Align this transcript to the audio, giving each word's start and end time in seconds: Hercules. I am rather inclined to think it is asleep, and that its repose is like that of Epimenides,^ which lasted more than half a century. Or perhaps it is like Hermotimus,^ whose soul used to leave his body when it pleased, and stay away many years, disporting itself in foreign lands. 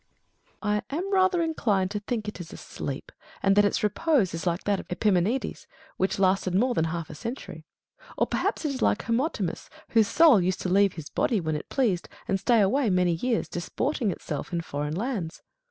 Hercules. 0.63 0.83
I 0.91 0.95
am 0.95 1.13
rather 1.13 1.43
inclined 1.43 1.91
to 1.91 1.99
think 1.99 2.27
it 2.27 2.39
is 2.41 2.51
asleep, 2.51 3.11
and 3.43 3.55
that 3.55 3.63
its 3.65 3.83
repose 3.83 4.33
is 4.33 4.47
like 4.47 4.63
that 4.63 4.79
of 4.79 4.87
Epimenides,^ 4.89 5.67
which 5.97 6.17
lasted 6.17 6.55
more 6.55 6.73
than 6.73 6.85
half 6.85 7.11
a 7.11 7.13
century. 7.13 7.67
Or 8.17 8.25
perhaps 8.25 8.65
it 8.65 8.69
is 8.69 8.81
like 8.81 9.03
Hermotimus,^ 9.03 9.69
whose 9.89 10.07
soul 10.07 10.41
used 10.41 10.59
to 10.61 10.69
leave 10.69 10.93
his 10.93 11.11
body 11.11 11.39
when 11.39 11.55
it 11.55 11.69
pleased, 11.69 12.09
and 12.27 12.39
stay 12.39 12.61
away 12.61 12.89
many 12.89 13.13
years, 13.13 13.47
disporting 13.47 14.09
itself 14.09 14.51
in 14.51 14.61
foreign 14.61 14.95
lands. 14.95 15.43